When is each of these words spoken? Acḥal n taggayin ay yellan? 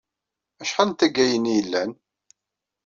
Acḥal 0.61 0.89
n 0.91 0.93
taggayin 0.99 1.49
ay 1.51 1.55
yellan? 1.57 1.91